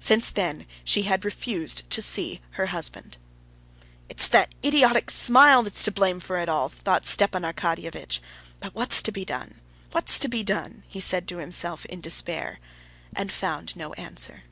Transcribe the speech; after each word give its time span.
Since 0.00 0.32
then 0.32 0.66
she 0.82 1.04
had 1.04 1.24
refused 1.24 1.88
to 1.90 2.02
see 2.02 2.40
her 2.58 2.66
husband. 2.74 3.16
"It's 4.08 4.26
that 4.26 4.52
idiotic 4.64 5.08
smile 5.08 5.62
that's 5.62 5.84
to 5.84 5.92
blame 5.92 6.18
for 6.18 6.36
it 6.38 6.48
all," 6.48 6.68
thought 6.68 7.06
Stepan 7.06 7.44
Arkadyevitch. 7.44 8.18
"But 8.58 8.74
what's 8.74 9.02
to 9.02 9.12
be 9.12 9.24
done? 9.24 9.60
What's 9.92 10.18
to 10.18 10.26
be 10.28 10.42
done?" 10.42 10.82
he 10.88 10.98
said 10.98 11.28
to 11.28 11.38
himself 11.38 11.86
in 11.86 12.00
despair, 12.00 12.58
and 13.14 13.30
found 13.30 13.76
no 13.76 13.92
answer. 13.92 14.42